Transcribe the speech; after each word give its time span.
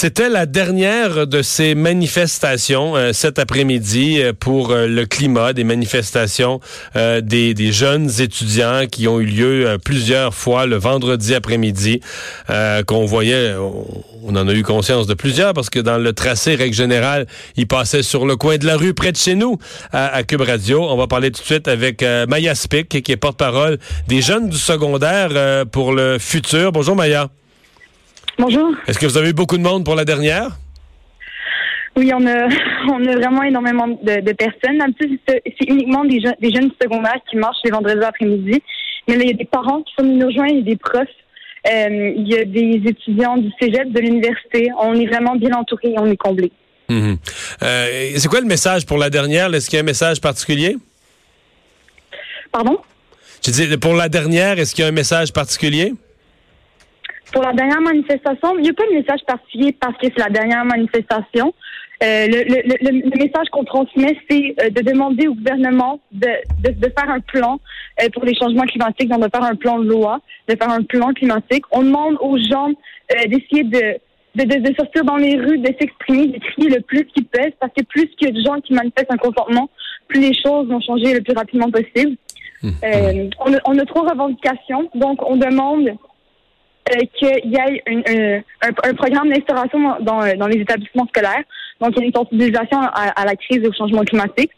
C'était 0.00 0.28
la 0.28 0.46
dernière 0.46 1.26
de 1.26 1.42
ces 1.42 1.74
manifestations 1.74 2.94
euh, 2.94 3.12
cet 3.12 3.40
après-midi 3.40 4.22
euh, 4.22 4.32
pour 4.32 4.70
euh, 4.70 4.86
le 4.86 5.06
climat, 5.06 5.52
des 5.52 5.64
manifestations 5.64 6.60
des, 6.94 7.52
des, 7.52 7.72
jeunes 7.72 8.08
étudiants 8.20 8.86
qui 8.88 9.08
ont 9.08 9.18
eu 9.18 9.24
lieu 9.24 9.76
plusieurs 9.84 10.34
fois 10.34 10.66
le 10.66 10.76
vendredi 10.76 11.34
après-midi, 11.34 12.00
qu'on 12.86 13.06
voyait, 13.06 13.54
on, 14.24 14.36
en 14.36 14.46
a 14.46 14.52
eu 14.52 14.62
conscience 14.62 15.08
de 15.08 15.14
plusieurs 15.14 15.52
parce 15.52 15.68
que 15.68 15.80
dans 15.80 15.98
le 15.98 16.12
tracé, 16.12 16.54
règle 16.54 16.74
générale, 16.74 17.26
ils 17.56 17.66
passaient 17.66 18.04
sur 18.04 18.24
le 18.24 18.36
coin 18.36 18.56
de 18.56 18.66
la 18.66 18.76
rue 18.76 18.94
près 18.94 19.10
de 19.10 19.16
chez 19.16 19.34
nous 19.34 19.58
à, 19.92 20.06
à 20.14 20.22
Cube 20.22 20.42
Radio. 20.42 20.84
On 20.88 20.96
va 20.96 21.08
parler 21.08 21.32
tout 21.32 21.40
de 21.40 21.46
suite 21.46 21.66
avec 21.66 22.04
Maya 22.28 22.54
Spick, 22.54 23.02
qui 23.02 23.12
est 23.12 23.16
porte-parole 23.16 23.78
des 24.06 24.22
jeunes 24.22 24.48
du 24.48 24.58
secondaire 24.58 25.66
pour 25.66 25.92
le 25.92 26.18
futur. 26.18 26.70
Bonjour 26.70 26.94
Maya. 26.94 27.28
Bonjour. 28.38 28.70
Est-ce 28.86 28.98
que 28.98 29.06
vous 29.06 29.16
avez 29.16 29.30
eu 29.30 29.32
beaucoup 29.32 29.58
de 29.58 29.62
monde 29.62 29.84
pour 29.84 29.96
la 29.96 30.04
dernière? 30.04 30.56
Oui, 31.96 32.12
on 32.14 32.24
a, 32.26 32.48
on 32.88 33.04
a 33.04 33.16
vraiment 33.16 33.42
énormément 33.42 33.88
de, 33.88 34.32
personnes. 34.32 34.80
C'est 35.28 35.68
uniquement 35.68 36.04
des, 36.04 36.20
des 36.40 36.54
jeunes 36.54 36.70
secondaires 36.80 37.20
qui 37.28 37.36
marchent 37.36 37.58
les 37.64 37.70
vendredis 37.70 38.04
après-midi. 38.04 38.62
Mais 39.08 39.16
là, 39.16 39.22
il 39.24 39.30
y 39.30 39.34
a 39.34 39.36
des 39.36 39.44
parents 39.44 39.82
qui 39.82 39.92
sont 39.98 40.04
venus 40.04 40.20
nous 40.20 40.26
rejoindre, 40.26 40.52
il 40.52 40.58
y 40.58 40.60
a 40.60 40.64
des 40.64 40.76
profs, 40.76 41.08
euh, 41.66 42.12
il 42.16 42.28
y 42.28 42.36
a 42.36 42.44
des 42.44 42.82
étudiants 42.88 43.36
du 43.36 43.50
cégep, 43.60 43.90
de 43.90 44.00
l'université. 44.00 44.68
On 44.80 44.94
est 44.94 45.06
vraiment 45.06 45.34
bien 45.34 45.52
entourés 45.54 45.92
et 45.92 45.98
on 45.98 46.06
est 46.06 46.16
comblés. 46.16 46.52
Mhm. 46.88 47.16
Euh, 47.62 48.12
c'est 48.16 48.28
quoi 48.28 48.40
le 48.40 48.46
message 48.46 48.86
pour 48.86 48.98
la 48.98 49.10
dernière? 49.10 49.52
Est-ce 49.52 49.68
qu'il 49.68 49.76
y 49.76 49.80
a 49.80 49.82
un 49.82 49.86
message 49.86 50.20
particulier? 50.20 50.76
Pardon? 52.52 52.78
Je 53.44 53.50
dis, 53.50 53.76
pour 53.78 53.94
la 53.94 54.08
dernière, 54.08 54.58
est-ce 54.58 54.74
qu'il 54.74 54.82
y 54.82 54.86
a 54.86 54.88
un 54.88 54.94
message 54.94 55.32
particulier? 55.32 55.92
Pour 57.32 57.42
la 57.42 57.52
dernière 57.52 57.80
manifestation, 57.80 58.56
il 58.56 58.62
n'y 58.62 58.70
a 58.70 58.72
pas 58.72 58.86
de 58.86 58.94
message 58.94 59.20
particulier 59.26 59.72
parce 59.78 59.96
que 59.98 60.06
c'est 60.06 60.18
la 60.18 60.30
dernière 60.30 60.64
manifestation. 60.64 61.52
Euh, 62.02 62.26
le, 62.28 62.44
le, 62.44 63.00
le, 63.00 63.18
message 63.18 63.48
qu'on 63.50 63.64
transmet, 63.64 64.16
c'est 64.30 64.54
euh, 64.62 64.70
de 64.70 64.82
demander 64.82 65.26
au 65.26 65.34
gouvernement 65.34 65.98
de, 66.12 66.28
de, 66.62 66.70
de 66.70 66.92
faire 66.96 67.10
un 67.10 67.18
plan 67.18 67.58
euh, 68.00 68.08
pour 68.14 68.24
les 68.24 68.36
changements 68.36 68.62
climatiques, 68.64 69.08
donc 69.08 69.24
de 69.24 69.28
faire 69.28 69.42
un 69.42 69.56
plan 69.56 69.80
de 69.80 69.88
loi, 69.88 70.20
de 70.48 70.54
faire 70.54 70.70
un 70.70 70.84
plan 70.84 71.12
climatique. 71.12 71.64
On 71.72 71.82
demande 71.82 72.16
aux 72.20 72.38
gens 72.38 72.68
d'essayer 73.10 73.64
de, 73.64 73.98
de, 74.36 74.44
de, 74.44 74.74
sortir 74.76 75.02
dans 75.04 75.16
les 75.16 75.36
rues, 75.36 75.58
de 75.58 75.74
s'exprimer, 75.78 76.28
de 76.28 76.38
crier 76.38 76.68
le 76.70 76.80
plus 76.82 77.04
qu'ils 77.06 77.24
peuvent, 77.24 77.52
parce 77.58 77.72
que 77.76 77.82
plus 77.82 78.06
qu'il 78.16 78.28
y 78.28 78.30
a 78.30 78.34
de 78.34 78.46
gens 78.46 78.60
qui 78.60 78.74
manifestent 78.74 79.10
un 79.10 79.16
comportement, 79.16 79.68
plus 80.06 80.20
les 80.20 80.34
choses 80.34 80.68
vont 80.68 80.80
changer 80.80 81.14
le 81.14 81.20
plus 81.20 81.34
rapidement 81.34 81.70
possible. 81.70 82.16
Mmh. 82.62 82.70
on, 83.40 83.54
a, 83.54 83.58
on 83.66 83.78
a 83.78 83.84
trois 83.84 84.02
revendications, 84.08 84.88
donc 84.94 85.20
on 85.28 85.36
demande 85.36 85.96
euh, 86.90 87.00
qu'il 87.14 87.50
y 87.50 87.56
ait 87.56 87.82
une, 87.86 88.42
un, 88.62 88.94
programme 88.94 89.30
d'instauration 89.30 89.96
dans, 90.00 90.20
dans, 90.36 90.46
les 90.46 90.60
établissements 90.60 91.06
scolaires. 91.06 91.42
Donc, 91.80 91.92
il 91.96 92.00
y 92.00 92.02
a 92.04 92.06
une 92.06 92.14
sensibilisation 92.14 92.80
à, 92.80 93.24
la 93.24 93.36
crise 93.36 93.58
et 93.62 93.68
au 93.68 93.72
changement 93.72 94.02
climatique. 94.04 94.50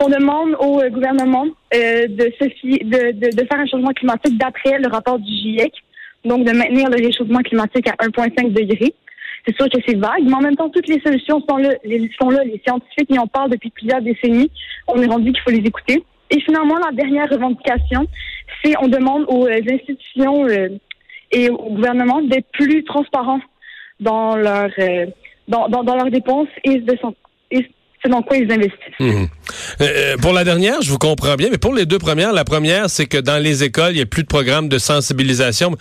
On 0.00 0.08
demande 0.08 0.56
au 0.58 0.80
euh, 0.80 0.88
gouvernement 0.88 1.46
euh, 1.74 2.06
de, 2.08 2.24
de, 2.24 3.12
de, 3.12 3.36
de, 3.36 3.46
faire 3.46 3.58
un 3.58 3.66
changement 3.66 3.92
climatique 3.92 4.36
d'après 4.38 4.78
le 4.78 4.88
rapport 4.88 5.18
du 5.18 5.30
GIEC, 5.30 5.72
donc 6.24 6.44
de 6.44 6.52
maintenir 6.52 6.88
le 6.90 7.04
réchauffement 7.04 7.40
climatique 7.40 7.88
à 7.88 8.04
1,5 8.04 8.52
degré. 8.52 8.94
C'est 9.46 9.54
sûr 9.56 9.68
que 9.68 9.78
c'est 9.86 9.96
vague, 9.96 10.24
mais 10.24 10.34
en 10.34 10.40
même 10.40 10.56
temps, 10.56 10.70
toutes 10.70 10.88
les 10.88 11.00
solutions 11.00 11.44
sont 11.48 11.58
là. 11.58 11.70
Les, 11.84 12.10
sont 12.20 12.30
là. 12.30 12.42
Les 12.44 12.60
scientifiques 12.66 13.10
y 13.10 13.18
en 13.18 13.26
parlent 13.26 13.50
depuis 13.50 13.70
plusieurs 13.70 14.00
décennies. 14.00 14.50
On 14.88 15.00
est 15.02 15.06
rendu 15.06 15.32
qu'il 15.32 15.42
faut 15.42 15.50
les 15.50 15.66
écouter. 15.66 16.02
Et 16.30 16.40
finalement, 16.40 16.76
la 16.78 16.92
dernière 16.92 17.28
revendication, 17.28 18.06
c'est 18.62 18.74
on 18.80 18.88
demande 18.88 19.26
aux 19.28 19.46
institutions 19.46 20.46
et 21.30 21.50
au 21.50 21.70
gouvernement 21.70 22.22
d'être 22.22 22.50
plus 22.52 22.84
transparents 22.84 23.40
dans 24.00 24.36
leur 24.36 24.70
euh, 24.78 25.06
dans, 25.48 25.68
dans, 25.68 25.94
leurs 25.94 26.10
dépenses 26.10 26.48
et 26.62 26.78
de 26.78 26.96
et 28.04 28.08
dans 28.08 28.22
quoi 28.22 28.36
ils 28.36 28.50
investissent. 28.50 29.00
Mhm. 29.00 29.28
Euh, 29.80 29.84
euh, 29.84 30.16
pour 30.18 30.32
la 30.32 30.44
dernière, 30.44 30.82
je 30.82 30.90
vous 30.90 30.98
comprends 30.98 31.36
bien, 31.36 31.48
mais 31.50 31.58
pour 31.58 31.74
les 31.74 31.86
deux 31.86 31.98
premières, 31.98 32.32
la 32.32 32.44
première, 32.44 32.90
c'est 32.90 33.06
que 33.06 33.18
dans 33.18 33.42
les 33.42 33.64
écoles, 33.64 33.92
il 33.92 33.96
n'y 33.96 34.02
a 34.02 34.06
plus 34.06 34.22
de 34.22 34.28
programme 34.28 34.68
de 34.68 34.78
sensibilisation. 34.78 35.76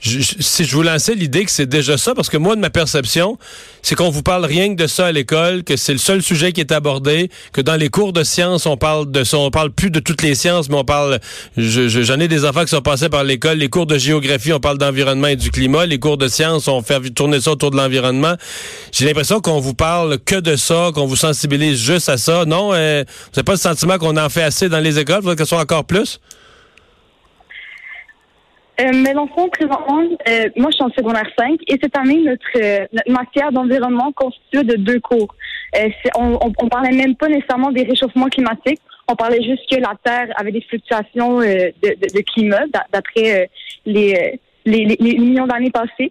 si 0.00 0.64
je 0.64 0.74
vous 0.74 0.82
lançais 0.82 1.14
l'idée 1.14 1.44
que 1.44 1.50
c'est 1.50 1.68
déjà 1.68 1.96
ça, 1.96 2.14
parce 2.14 2.28
que 2.28 2.36
moi, 2.36 2.54
de 2.54 2.60
ma 2.60 2.70
perception, 2.70 3.38
c'est 3.82 3.94
qu'on 3.96 4.10
vous 4.10 4.22
parle 4.22 4.44
rien 4.44 4.74
que 4.74 4.82
de 4.82 4.86
ça 4.86 5.06
à 5.06 5.12
l'école, 5.12 5.64
que 5.64 5.76
c'est 5.76 5.92
le 5.92 5.98
seul 5.98 6.22
sujet 6.22 6.52
qui 6.52 6.60
est 6.60 6.72
abordé, 6.72 7.30
que 7.52 7.60
dans 7.60 7.76
les 7.76 7.88
cours 7.88 8.12
de 8.12 8.22
sciences, 8.22 8.66
on 8.66 8.76
parle 8.76 9.10
de 9.10 9.24
ça, 9.24 9.38
on 9.38 9.50
parle 9.50 9.70
plus 9.70 9.90
de 9.90 10.00
toutes 10.00 10.22
les 10.22 10.34
sciences, 10.34 10.68
mais 10.68 10.76
on 10.76 10.84
parle, 10.84 11.18
j'en 11.56 12.20
ai 12.20 12.28
des 12.28 12.44
enfants 12.44 12.62
qui 12.62 12.70
sont 12.70 12.82
passés 12.82 13.08
par 13.08 13.24
l'école, 13.24 13.58
les 13.58 13.68
cours 13.68 13.86
de 13.86 13.98
géographie, 13.98 14.52
on 14.52 14.60
parle 14.60 14.78
d'environnement 14.78 15.28
et 15.28 15.36
du 15.36 15.50
climat, 15.50 15.86
les 15.86 15.98
cours 15.98 16.18
de 16.18 16.28
sciences, 16.28 16.68
on 16.68 16.82
fait 16.82 17.00
tourner 17.10 17.40
ça 17.40 17.52
autour 17.52 17.70
de 17.70 17.76
l'environnement. 17.76 18.34
J'ai 18.92 19.06
l'impression 19.06 19.40
qu'on 19.40 19.60
vous 19.60 19.74
parle 19.74 20.18
que 20.18 20.36
de 20.36 20.56
ça, 20.56 20.90
qu'on 20.94 21.06
vous 21.06 21.16
sensibilise 21.16 21.63
juste 21.72 22.08
à 22.08 22.16
ça. 22.16 22.44
Non, 22.44 22.74
euh, 22.74 23.04
vous 23.32 23.42
pas 23.42 23.52
le 23.52 23.58
sentiment 23.58 23.98
qu'on 23.98 24.16
en 24.16 24.28
fait 24.28 24.42
assez 24.42 24.68
dans 24.68 24.80
les 24.80 24.98
écoles? 24.98 25.20
Vous 25.22 25.34
que 25.34 25.44
ce 25.44 25.44
soit 25.44 25.60
encore 25.60 25.84
plus? 25.84 26.20
Euh, 28.80 29.26
fond, 29.36 29.48
présentement, 29.48 30.02
euh, 30.28 30.48
moi, 30.56 30.70
je 30.70 30.74
suis 30.74 30.84
en 30.84 30.90
secondaire 30.90 31.26
5 31.38 31.60
et 31.68 31.78
cette 31.80 31.96
année, 31.96 32.22
notre, 32.24 32.88
notre 32.92 33.10
matière 33.10 33.52
d'environnement 33.52 34.10
constitue 34.12 34.64
de 34.64 34.74
deux 34.74 34.98
cours. 34.98 35.32
Euh, 35.76 35.88
on, 36.16 36.38
on, 36.58 36.68
parlait 36.68 36.90
même 36.90 37.14
pas 37.14 37.28
nécessairement 37.28 37.70
des 37.70 37.84
réchauffements 37.84 38.28
climatiques. 38.28 38.80
On 39.06 39.14
parlait 39.14 39.42
juste 39.42 39.62
que 39.70 39.76
la 39.76 39.94
Terre 40.02 40.28
avait 40.36 40.50
des 40.50 40.62
fluctuations 40.62 41.40
de, 41.40 41.72
de, 41.82 42.20
climat 42.22 42.64
d'après 42.92 43.48
les, 43.86 44.40
les, 44.64 44.84
les, 44.86 45.18
millions 45.18 45.46
d'années 45.46 45.70
passées. 45.70 46.10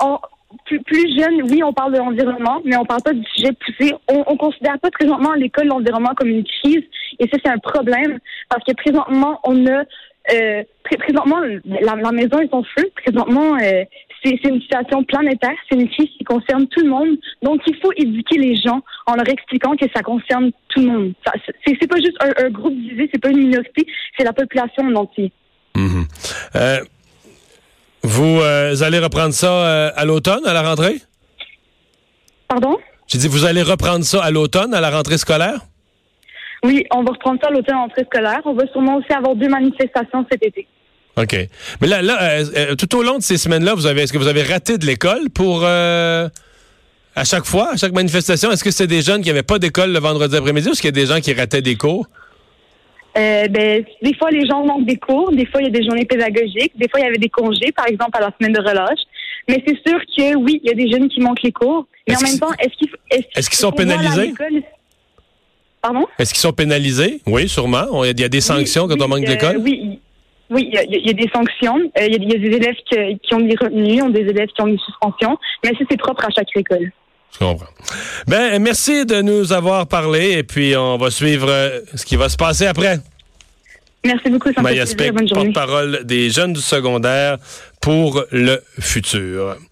On, 0.00 0.18
plus, 0.64 1.18
jeune, 1.18 1.42
oui, 1.50 1.62
on 1.62 1.72
parle 1.72 1.92
de 1.92 1.98
l'environnement, 1.98 2.60
mais 2.64 2.76
on 2.76 2.84
parle 2.84 3.02
pas 3.02 3.12
du 3.12 3.24
sujet 3.34 3.52
poussé. 3.52 3.94
On, 4.08 4.24
on 4.26 4.36
considère 4.36 4.78
pas 4.78 4.90
présentement 4.90 5.34
l'école 5.34 5.66
l'environnement 5.66 6.14
comme 6.16 6.28
une 6.28 6.44
crise, 6.44 6.84
et 7.18 7.28
ça 7.28 7.38
c'est 7.44 7.50
un 7.50 7.58
problème 7.58 8.18
parce 8.48 8.64
que 8.64 8.72
présentement 8.74 9.40
on 9.44 9.66
a 9.66 9.84
euh, 10.32 10.62
présentement 10.98 11.40
la, 11.64 12.12
maison 12.12 12.38
est 12.40 12.52
en 12.52 12.62
feu. 12.62 12.90
Présentement, 13.04 13.56
euh, 13.62 13.84
c'est 14.22 14.44
une 14.44 14.60
situation 14.60 15.04
planétaire, 15.04 15.54
c'est 15.68 15.78
une 15.78 15.88
crise 15.88 16.08
qui 16.18 16.24
concerne 16.24 16.66
tout 16.66 16.80
le 16.80 16.90
monde. 16.90 17.16
Donc 17.42 17.60
il 17.66 17.76
faut 17.76 17.92
éduquer 17.96 18.38
les 18.38 18.56
gens 18.56 18.80
en 19.06 19.14
leur 19.14 19.28
expliquant 19.28 19.76
que 19.76 19.86
ça 19.94 20.02
concerne 20.02 20.50
tout 20.68 20.80
le 20.80 20.86
monde. 20.86 21.12
C'est 21.66 21.86
pas 21.86 21.96
juste 21.96 22.18
un, 22.20 22.50
groupe 22.50 22.74
divisé, 22.74 23.08
c'est 23.12 23.20
pas 23.20 23.30
une 23.30 23.38
minorité, 23.38 23.86
c'est 24.16 24.24
la 24.24 24.32
population 24.32 24.84
en 24.84 24.94
entier. 24.96 25.32
Mm 25.74 26.02
euh, 26.56 26.78
vous 28.02 28.40
euh, 28.40 28.82
allez 28.82 28.98
reprendre 28.98 29.34
ça 29.34 29.50
euh, 29.50 29.90
à 29.96 30.04
l'automne, 30.04 30.46
à 30.46 30.52
la 30.52 30.62
rentrée? 30.62 31.00
Pardon? 32.48 32.76
J'ai 33.06 33.18
dit, 33.18 33.28
vous 33.28 33.44
allez 33.44 33.62
reprendre 33.62 34.04
ça 34.04 34.22
à 34.22 34.30
l'automne, 34.30 34.74
à 34.74 34.80
la 34.80 34.90
rentrée 34.90 35.18
scolaire? 35.18 35.60
Oui, 36.64 36.84
on 36.92 37.02
va 37.02 37.12
reprendre 37.12 37.40
ça 37.42 37.48
à 37.48 37.50
l'automne, 37.50 37.74
à 37.74 37.78
la 37.78 37.82
rentrée 37.84 38.04
scolaire. 38.04 38.40
On 38.44 38.54
va 38.54 38.66
sûrement 38.72 38.96
aussi 38.96 39.12
avoir 39.12 39.34
deux 39.34 39.48
manifestations 39.48 40.26
cet 40.30 40.44
été. 40.44 40.66
OK. 41.16 41.36
Mais 41.80 41.88
là, 41.88 42.02
là 42.02 42.18
euh, 42.20 42.74
tout 42.76 42.96
au 42.96 43.02
long 43.02 43.18
de 43.18 43.22
ces 43.22 43.36
semaines-là, 43.36 43.74
vous 43.74 43.86
avez, 43.86 44.02
est-ce 44.02 44.12
que 44.12 44.18
vous 44.18 44.28
avez 44.28 44.42
raté 44.42 44.78
de 44.78 44.86
l'école 44.86 45.30
pour 45.30 45.64
à 45.64 47.24
chaque 47.24 47.44
fois, 47.44 47.72
à 47.72 47.76
chaque 47.76 47.92
manifestation? 47.92 48.50
Est-ce 48.52 48.62
que 48.62 48.70
c'est 48.70 48.86
des 48.86 49.02
jeunes 49.02 49.22
qui 49.22 49.28
n'avaient 49.28 49.42
pas 49.42 49.58
d'école 49.58 49.92
le 49.92 49.98
vendredi 49.98 50.36
après-midi 50.36 50.68
ou 50.68 50.72
est-ce 50.72 50.80
qu'il 50.80 50.88
y 50.88 50.98
a 50.98 51.04
des 51.04 51.06
gens 51.06 51.20
qui 51.20 51.32
rataient 51.32 51.62
des 51.62 51.76
cours? 51.76 52.06
Euh, 53.18 53.48
ben, 53.48 53.84
des 54.02 54.14
fois, 54.14 54.30
les 54.30 54.46
gens 54.46 54.64
manquent 54.64 54.86
des 54.86 54.96
cours, 54.96 55.32
des 55.32 55.46
fois, 55.46 55.60
il 55.60 55.64
y 55.64 55.68
a 55.68 55.70
des 55.70 55.84
journées 55.84 56.04
pédagogiques, 56.04 56.72
des 56.76 56.88
fois, 56.88 57.00
il 57.00 57.04
y 57.04 57.06
avait 57.06 57.18
des 57.18 57.28
congés, 57.28 57.72
par 57.74 57.86
exemple, 57.88 58.16
à 58.16 58.20
la 58.20 58.32
semaine 58.38 58.52
de 58.52 58.60
relâche. 58.60 59.00
Mais 59.48 59.62
c'est 59.66 59.76
sûr 59.86 59.98
que 59.98 60.36
oui, 60.36 60.60
il 60.62 60.68
y 60.68 60.70
a 60.70 60.74
des 60.74 60.90
jeunes 60.90 61.08
qui 61.08 61.20
manquent 61.20 61.42
les 61.42 61.52
cours. 61.52 61.86
Mais 62.06 62.16
en 62.16 62.20
même 62.20 62.38
temps, 62.38 62.52
est-ce 62.58 63.48
qu'ils 63.48 63.58
sont 63.58 63.72
pénalisés? 63.72 64.34
Pardon? 65.80 66.06
Est-ce 66.18 66.34
qu'ils 66.34 66.40
sont 66.40 66.52
pénalisés? 66.52 67.20
Oui, 67.26 67.48
sûrement. 67.48 68.04
Il 68.04 68.20
y 68.20 68.24
a 68.24 68.28
des 68.28 68.40
sanctions 68.40 68.86
quand 68.86 69.00
on 69.00 69.08
manque 69.08 69.24
de 69.24 69.30
l'école? 69.30 69.56
oui, 69.58 70.00
oui, 70.50 70.70
il 70.72 71.06
y, 71.06 71.10
a 71.10 71.12
des 71.12 71.28
sanctions. 71.34 71.76
Euh, 71.98 72.06
il 72.06 72.12
y, 72.12 72.34
a 72.34 72.38
des 72.38 72.56
élèves 72.56 72.74
qui, 72.88 73.34
ont 73.34 73.40
des 73.40 73.54
retenus, 73.54 74.02
ont 74.02 74.08
des 74.08 74.20
élèves 74.20 74.48
qui 74.48 74.62
ont 74.62 74.66
des 74.66 74.78
suspensions. 74.78 75.36
Mais 75.62 75.70
ça, 75.70 75.84
c'est 75.90 75.98
propre 75.98 76.24
à 76.24 76.30
chaque 76.30 76.48
école. 76.56 76.90
Je 77.32 77.38
comprends. 77.38 77.66
Ben, 78.26 78.58
merci 78.58 79.04
de 79.04 79.20
nous 79.20 79.52
avoir 79.52 79.86
parlé 79.86 80.38
et 80.38 80.42
puis 80.42 80.74
on 80.74 80.96
va 80.96 81.10
suivre 81.10 81.48
euh, 81.50 81.80
ce 81.94 82.06
qui 82.06 82.16
va 82.16 82.30
se 82.30 82.38
passer 82.38 82.66
après. 82.66 82.98
Merci 84.04 84.30
beaucoup. 84.30 84.50
Maya 84.62 84.86
Speck, 84.86 85.12
porte-parole 85.32 86.04
des 86.04 86.30
jeunes 86.30 86.52
du 86.52 86.60
secondaire 86.60 87.38
pour 87.80 88.24
le 88.30 88.62
futur. 88.78 89.58